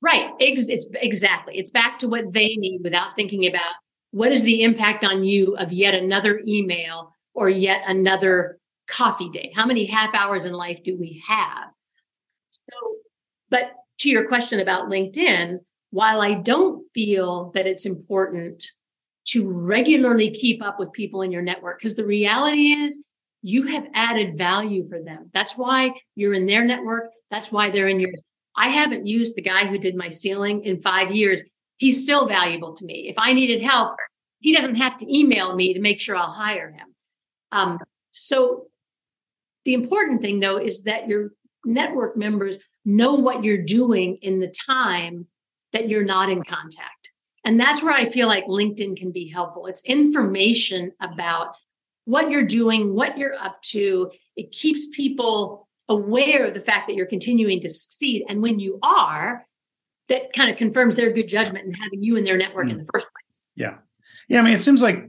[0.00, 0.30] Right.
[0.38, 1.58] It's exactly.
[1.58, 3.74] It's back to what they need without thinking about
[4.10, 9.54] what is the impact on you of yet another email or yet another coffee date?
[9.54, 11.68] How many half hours in life do we have?
[12.50, 12.76] So,
[13.50, 15.58] but to your question about LinkedIn,
[15.90, 18.64] while I don't feel that it's important
[19.28, 23.02] to regularly keep up with people in your network, because the reality is
[23.42, 25.30] you have added value for them.
[25.32, 27.10] That's why you're in their network.
[27.30, 28.22] That's why they're in yours.
[28.56, 31.42] I haven't used the guy who did my ceiling in five years.
[31.78, 33.08] He's still valuable to me.
[33.08, 33.96] If I needed help,
[34.40, 36.94] he doesn't have to email me to make sure I'll hire him.
[37.50, 37.78] Um,
[38.10, 38.66] so
[39.64, 41.30] the important thing, though, is that your
[41.64, 45.26] network members know what you're doing in the time
[45.72, 47.10] that you're not in contact.
[47.44, 49.66] And that's where I feel like LinkedIn can be helpful.
[49.66, 51.54] It's information about
[52.04, 54.10] what you're doing, what you're up to.
[54.36, 58.24] It keeps people aware of the fact that you're continuing to succeed.
[58.28, 59.46] And when you are,
[60.08, 62.72] that kind of confirms their good judgment in having you in their network mm.
[62.72, 63.48] in the first place.
[63.54, 63.76] Yeah.
[64.28, 64.40] Yeah.
[64.40, 65.08] I mean, it seems like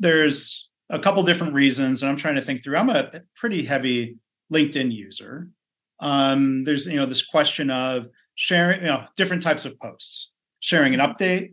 [0.00, 2.76] there's a couple different reasons, and I'm trying to think through.
[2.76, 4.18] I'm a pretty heavy
[4.52, 5.48] LinkedIn user.
[6.00, 10.94] Um, there's you know this question of sharing you know different types of posts, sharing
[10.94, 11.52] an update.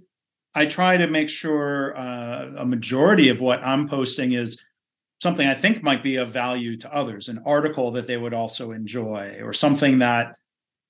[0.55, 4.59] I try to make sure uh, a majority of what I'm posting is
[5.21, 8.71] something I think might be of value to others, an article that they would also
[8.71, 10.35] enjoy, or something that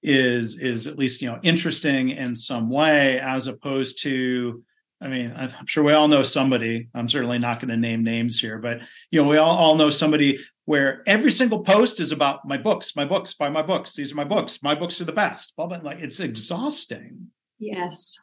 [0.01, 4.63] is is at least you know interesting in some way, as opposed to
[5.01, 6.89] I mean, I'm sure we all know somebody.
[6.93, 8.81] I'm certainly not going to name names here, but
[9.11, 12.95] you know, we all, all know somebody where every single post is about my books,
[12.97, 13.95] my books, buy my books.
[13.95, 14.61] These are my books.
[14.61, 15.55] My books are the best.
[15.55, 17.27] Blah, blah, like it's exhausting.
[17.59, 18.17] Yes.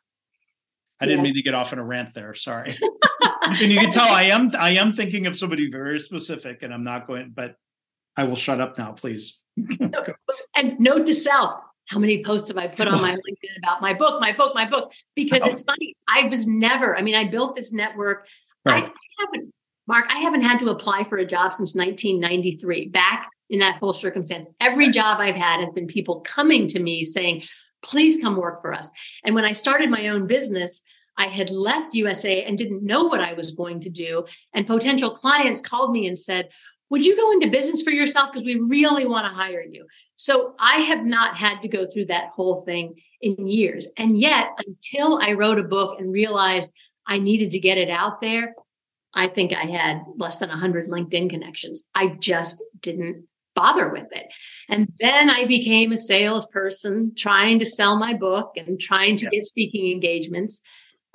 [1.01, 2.35] I didn't mean to get off in a rant there.
[2.35, 2.77] Sorry.
[3.43, 6.85] and you can tell I am I am thinking of somebody very specific, and I'm
[6.85, 7.33] not going.
[7.35, 7.57] But
[8.17, 9.43] I will shut up now, please.
[10.57, 13.95] and note to self: how many posts have I put on my LinkedIn about my
[13.95, 14.93] book, my book, my book?
[15.15, 15.51] Because oh.
[15.51, 15.95] it's funny.
[16.09, 18.27] I was never, I mean, I built this network.
[18.65, 18.85] Right.
[18.85, 19.55] I, I haven't,
[19.87, 23.93] Mark, I haven't had to apply for a job since 1993, back in that whole
[23.93, 24.49] circumstance.
[24.59, 27.45] Every job I've had has been people coming to me saying,
[27.85, 28.91] please come work for us.
[29.25, 30.83] And when I started my own business,
[31.17, 34.25] I had left USAA and didn't know what I was going to do.
[34.53, 36.49] And potential clients called me and said,
[36.91, 38.31] would you go into business for yourself?
[38.33, 39.87] Because we really want to hire you.
[40.15, 43.89] So I have not had to go through that whole thing in years.
[43.97, 46.73] And yet, until I wrote a book and realized
[47.07, 48.55] I needed to get it out there,
[49.15, 51.83] I think I had less than 100 LinkedIn connections.
[51.95, 54.33] I just didn't bother with it.
[54.69, 59.31] And then I became a salesperson trying to sell my book and trying to yeah.
[59.31, 60.63] get speaking engagements.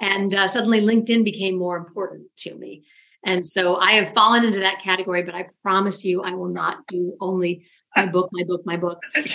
[0.02, 2.84] And uh, suddenly LinkedIn became more important to me.
[3.24, 6.78] And so I have fallen into that category, but I promise you, I will not
[6.88, 9.00] do only my book, my book, my book.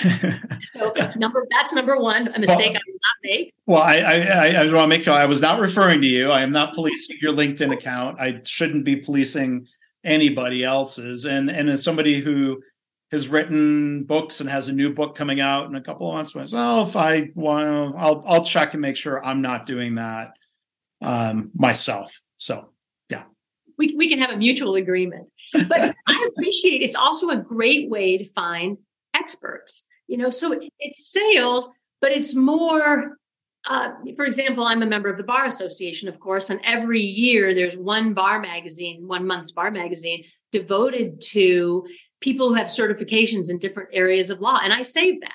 [0.64, 3.54] so number that's number one, a mistake well, I will not make.
[3.66, 6.30] Well, I I, I just want to make sure I was not referring to you.
[6.30, 8.18] I am not policing your LinkedIn account.
[8.20, 9.66] I shouldn't be policing
[10.04, 11.26] anybody else's.
[11.26, 12.62] And and as somebody who
[13.12, 16.34] has written books and has a new book coming out in a couple of months
[16.34, 20.30] myself, I want I'll I'll check and make sure I'm not doing that
[21.02, 22.20] um, myself.
[22.38, 22.70] So
[23.78, 25.28] we, we can have a mutual agreement.
[25.52, 28.78] But I appreciate it's also a great way to find
[29.14, 29.86] experts.
[30.08, 31.68] You know, so it's sales,
[32.00, 33.18] but it's more.
[33.68, 37.52] Uh, for example, I'm a member of the Bar Association, of course, and every year
[37.52, 41.84] there's one bar magazine, one month's bar magazine devoted to
[42.20, 44.60] people who have certifications in different areas of law.
[44.62, 45.34] And I save that.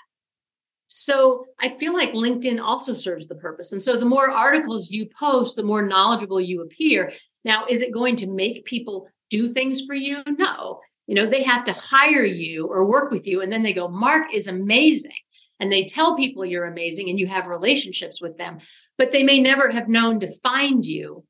[0.93, 3.71] So I feel like LinkedIn also serves the purpose.
[3.71, 7.13] And so the more articles you post, the more knowledgeable you appear.
[7.45, 10.21] Now, is it going to make people do things for you?
[10.27, 10.81] No.
[11.07, 13.39] You know, they have to hire you or work with you.
[13.39, 15.15] And then they go, Mark is amazing.
[15.61, 18.57] And they tell people you're amazing and you have relationships with them,
[18.97, 21.23] but they may never have known to find you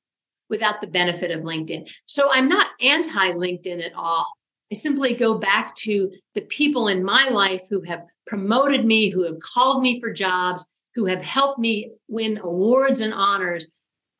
[0.49, 1.87] without the benefit of LinkedIn.
[2.07, 4.25] So I'm not anti LinkedIn at all.
[4.71, 9.23] I simply go back to the people in my life who have promoted me, who
[9.25, 10.65] have called me for jobs,
[10.95, 13.67] who have helped me win awards and honors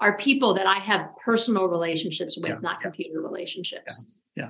[0.02, 2.58] are people that I have personal relationships with, yeah.
[2.62, 4.04] not computer relationships.
[4.36, 4.50] Yeah.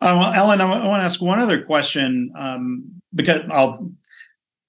[0.00, 0.08] yeah.
[0.08, 3.90] Uh, well, Ellen, I want to ask one other question um, because I'll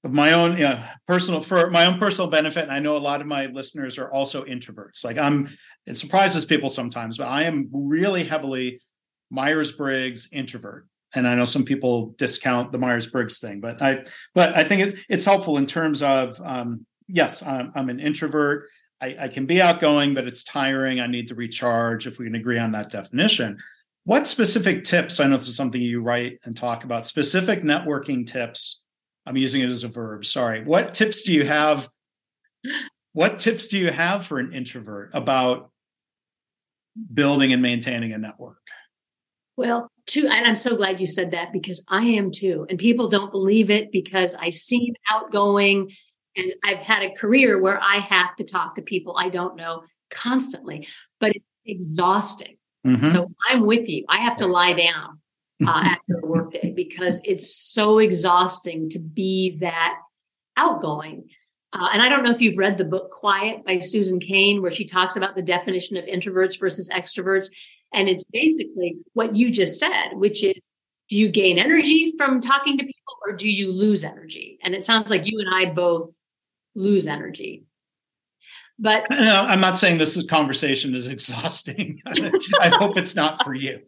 [0.04, 2.98] of my own you know, personal for my own personal benefit and i know a
[2.98, 5.48] lot of my listeners are also introverts like i'm
[5.86, 8.82] it surprises people sometimes but i am really heavily
[9.30, 14.64] myers-briggs introvert and i know some people discount the myers-briggs thing but i but i
[14.64, 18.70] think it, it's helpful in terms of um, yes I'm, I'm an introvert
[19.02, 21.00] I, I can be outgoing, but it's tiring.
[21.00, 23.58] I need to recharge if we can agree on that definition.
[24.04, 25.20] What specific tips?
[25.20, 27.06] I know this is something you write and talk about.
[27.06, 28.82] Specific networking tips.
[29.26, 30.26] I'm using it as a verb.
[30.26, 30.64] Sorry.
[30.64, 31.90] What tips do you have?
[33.14, 35.72] What tips do you have for an introvert about
[37.14, 38.62] building and maintaining a network?
[39.62, 42.66] Well, too, and I'm so glad you said that because I am too.
[42.68, 45.92] And people don't believe it because I seem outgoing
[46.36, 49.84] and I've had a career where I have to talk to people I don't know
[50.10, 50.88] constantly,
[51.20, 52.58] but it's exhausting.
[52.86, 53.06] Mm-hmm.
[53.06, 54.04] So I'm with you.
[54.10, 55.20] I have to lie down
[55.64, 60.00] uh, after a workday because it's so exhausting to be that
[60.58, 61.30] outgoing.
[61.74, 64.72] Uh, and I don't know if you've read the book Quiet by Susan Cain, where
[64.72, 67.50] she talks about the definition of introverts versus extroverts.
[67.94, 70.68] And it's basically what you just said, which is
[71.10, 74.58] do you gain energy from talking to people or do you lose energy?
[74.64, 76.16] And it sounds like you and I both
[76.76, 77.64] lose energy.
[78.80, 82.02] But no, I'm not saying this conversation is exhausting.
[82.06, 83.80] I hope it's not for you.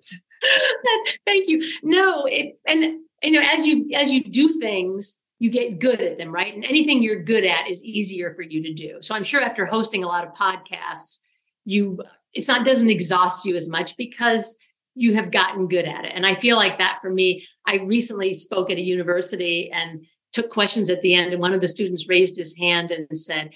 [1.25, 1.67] Thank you.
[1.81, 6.17] No, it and you know, as you as you do things, you get good at
[6.17, 6.53] them, right?
[6.53, 8.99] And anything you're good at is easier for you to do.
[9.01, 11.19] So I'm sure after hosting a lot of podcasts,
[11.65, 11.99] you
[12.33, 14.57] it's not doesn't exhaust you as much because
[14.95, 16.11] you have gotten good at it.
[16.13, 20.49] And I feel like that for me, I recently spoke at a university and took
[20.49, 23.53] questions at the end, and one of the students raised his hand and said,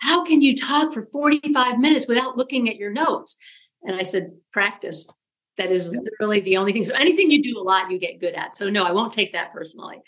[0.00, 3.36] How can you talk for 45 minutes without looking at your notes?
[3.82, 5.12] And I said, Practice.
[5.58, 6.82] That is literally the only thing.
[6.82, 8.54] So anything you do a lot, you get good at.
[8.54, 9.98] So no, I won't take that personally.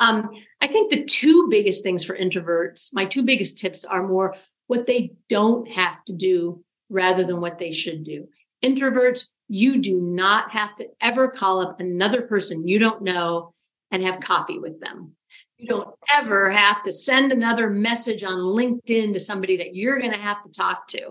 [0.00, 4.34] Um, I think the two biggest things for introverts, my two biggest tips are more
[4.66, 8.26] what they don't have to do rather than what they should do.
[8.64, 13.52] Introverts, you do not have to ever call up another person you don't know
[13.90, 15.12] and have coffee with them.
[15.58, 20.12] You don't ever have to send another message on LinkedIn to somebody that you're going
[20.12, 21.10] to have to talk to.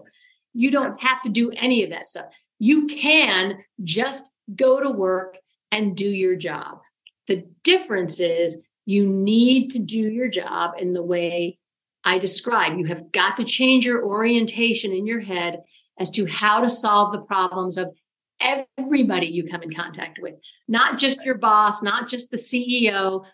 [0.53, 2.26] You don't have to do any of that stuff.
[2.57, 5.38] You can just go to work
[5.72, 6.80] and do your job.
[7.28, 11.59] The difference is you need to do your job in the way
[12.03, 12.79] I describe.
[12.79, 15.59] You have got to change your orientation in your head
[15.99, 17.93] as to how to solve the problems of
[18.41, 20.33] everybody you come in contact with,
[20.67, 23.25] not just your boss, not just the CEO,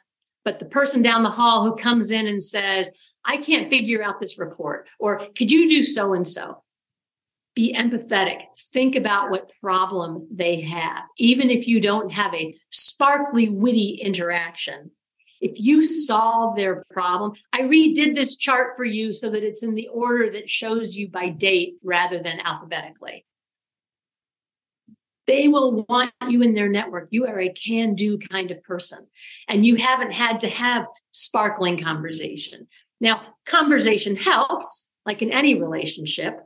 [0.43, 2.91] but the person down the hall who comes in and says,
[3.23, 6.63] I can't figure out this report, or could you do so and so?
[7.55, 8.39] Be empathetic.
[8.73, 11.03] Think about what problem they have.
[11.17, 14.91] Even if you don't have a sparkly, witty interaction,
[15.45, 19.75] if you solve their problem, I redid this chart for you so that it's in
[19.75, 23.27] the order that shows you by date rather than alphabetically.
[25.27, 27.09] They will want you in their network.
[27.11, 29.05] You are a can do kind of person,
[29.47, 32.67] and you haven't had to have sparkling conversation.
[32.99, 36.39] Now, conversation helps, like in any relationship,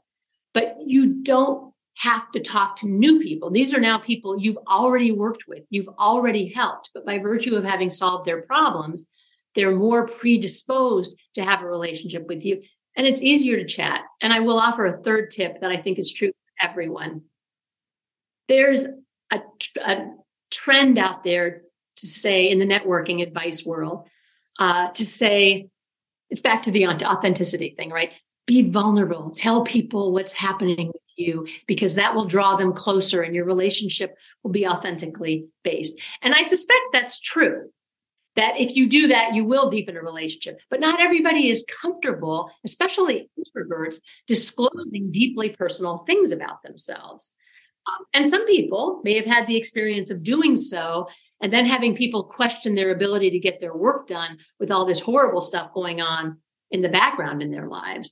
[0.54, 1.69] but you don't
[2.00, 3.50] have to talk to new people.
[3.50, 7.64] These are now people you've already worked with, you've already helped, but by virtue of
[7.64, 9.08] having solved their problems,
[9.56, 12.62] they're more predisposed to have a relationship with you.
[12.96, 14.02] And it's easier to chat.
[14.22, 17.24] And I will offer a third tip that I think is true for everyone
[18.50, 18.88] there's
[19.32, 19.42] a,
[19.86, 20.08] a
[20.52, 21.62] trend out there
[21.98, 24.10] to say in the networking advice world
[24.58, 25.70] uh, to say
[26.30, 28.12] it's back to the authenticity thing, right?
[28.46, 29.32] Be vulnerable.
[29.32, 34.16] Tell people what's happening with you because that will draw them closer and your relationship
[34.44, 36.00] will be authentically based.
[36.22, 37.70] And I suspect that's true.
[38.36, 40.62] That if you do that, you will deepen a relationship.
[40.70, 47.36] But not everybody is comfortable, especially introverts, disclosing deeply personal things about themselves.
[47.88, 51.08] Um, and some people may have had the experience of doing so
[51.42, 55.00] and then having people question their ability to get their work done with all this
[55.00, 56.38] horrible stuff going on
[56.72, 58.12] in the background in their lives.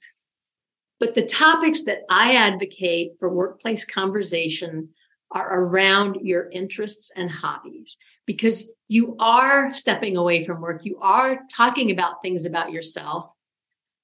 [1.00, 4.90] But the topics that I advocate for workplace conversation
[5.32, 10.82] are around your interests and hobbies because you are stepping away from work.
[10.84, 13.30] You are talking about things about yourself,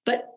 [0.06, 0.28] but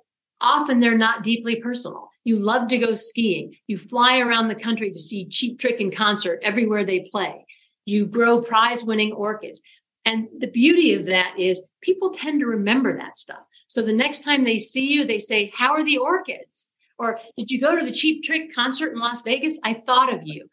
[0.41, 2.09] often they're not deeply personal.
[2.25, 3.55] You love to go skiing.
[3.67, 7.47] You fly around the country to see Cheap Trick in concert everywhere they play.
[7.85, 9.63] You grow prize winning orchids.
[10.05, 13.43] And the beauty of that is people tend to remember that stuff.
[13.69, 16.73] So the next time they see you, they say, How are the orchids?
[16.99, 19.61] Or did you go to the Cheap Trick concert in Las Vegas?
[19.63, 20.49] I thought of you.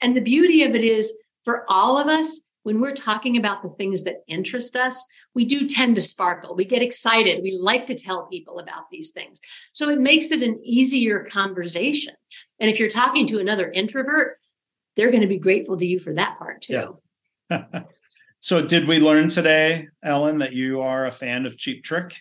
[0.00, 3.70] And the beauty of it is for all of us, when we're talking about the
[3.70, 6.54] things that interest us, we do tend to sparkle.
[6.54, 7.42] We get excited.
[7.42, 9.40] We like to tell people about these things.
[9.72, 12.14] So it makes it an easier conversation.
[12.60, 14.38] And if you're talking to another introvert,
[14.96, 16.98] they're going to be grateful to you for that part too.
[17.50, 17.82] Yeah.
[18.40, 22.14] so did we learn today, Ellen, that you are a fan of Cheap Trick?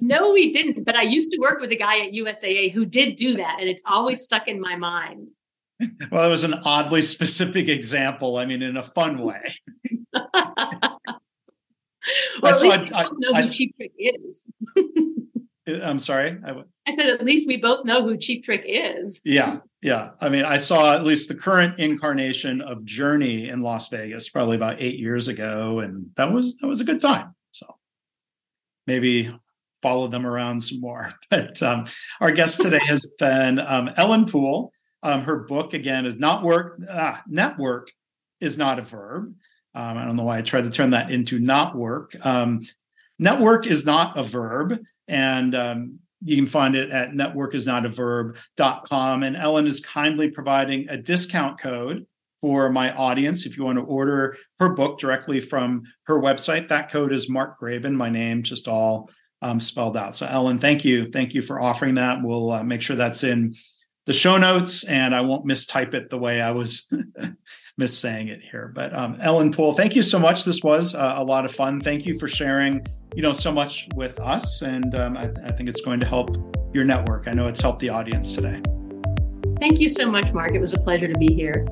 [0.00, 0.84] No, we didn't.
[0.84, 3.56] But I used to work with a guy at USAA who did do that.
[3.60, 5.30] And it's always stuck in my mind.
[6.10, 8.38] Well, it was an oddly specific example.
[8.38, 9.42] I mean, in a fun way.
[10.14, 10.30] well,
[12.44, 14.46] at least I, know I, who Cheap Trick is.
[15.68, 16.38] Uh, I'm sorry.
[16.44, 19.20] I, I, said at least we both know who Cheap Trick is.
[19.24, 20.10] Yeah, yeah.
[20.20, 24.56] I mean, I saw at least the current incarnation of Journey in Las Vegas probably
[24.56, 27.34] about eight years ago, and that was that was a good time.
[27.50, 27.66] So
[28.86, 29.28] maybe
[29.86, 31.12] follow them around some more.
[31.30, 31.84] But um,
[32.20, 34.72] our guest today has been um, Ellen Poole.
[35.04, 36.80] Um, her book again is not work.
[36.90, 37.92] Ah, network
[38.40, 39.32] is not a verb.
[39.74, 42.16] Um, I don't know why I tried to turn that into not work.
[42.24, 42.62] Um,
[43.20, 44.76] network is not a verb,
[45.06, 49.22] and um, you can find it at networkisnotaverb.com.
[49.22, 52.06] And Ellen is kindly providing a discount code
[52.40, 56.66] for my audience if you want to order her book directly from her website.
[56.68, 59.10] That code is Mark Graban, my name, just all
[59.46, 60.16] um, spelled out.
[60.16, 61.08] So, Ellen, thank you.
[61.10, 62.18] Thank you for offering that.
[62.22, 63.54] We'll uh, make sure that's in
[64.06, 66.88] the show notes and I won't mistype it the way I was
[67.78, 68.72] missaying it here.
[68.74, 70.44] But um, Ellen Poole, thank you so much.
[70.44, 71.80] This was uh, a lot of fun.
[71.80, 72.84] Thank you for sharing,
[73.14, 74.62] you know, so much with us.
[74.62, 76.36] And um, I, I think it's going to help
[76.74, 77.28] your network.
[77.28, 78.62] I know it's helped the audience today.
[79.58, 80.54] Thank you so much, Mark.
[80.54, 81.66] It was a pleasure to be here.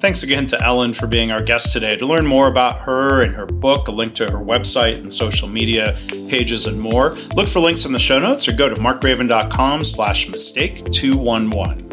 [0.00, 1.96] Thanks again to Ellen for being our guest today.
[1.96, 5.48] To learn more about her and her book, a link to her website and social
[5.48, 5.96] media
[6.28, 10.28] pages and more, look for links in the show notes or go to markgraban.com slash
[10.28, 11.90] mistake 211.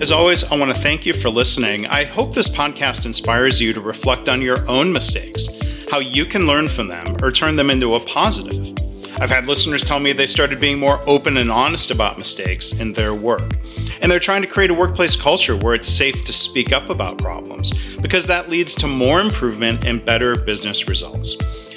[0.00, 1.86] As always, I want to thank you for listening.
[1.86, 5.46] I hope this podcast inspires you to reflect on your own mistakes,
[5.90, 8.76] how you can learn from them or turn them into a positive.
[9.18, 12.92] I've had listeners tell me they started being more open and honest about mistakes in
[12.92, 13.56] their work.
[14.00, 17.18] And they're trying to create a workplace culture where it's safe to speak up about
[17.18, 21.36] problems because that leads to more improvement and better business results.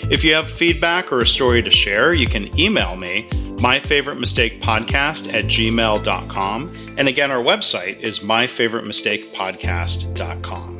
[0.10, 3.28] If you have feedback or a story to share, you can email me,
[3.58, 6.76] myfavoritemistakepodcast at gmail.com.
[6.98, 10.75] And again, our website is myfavoritemistakepodcast.com.